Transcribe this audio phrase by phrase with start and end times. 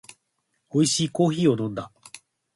[0.71, 1.91] おいしいコーヒーを飲んだ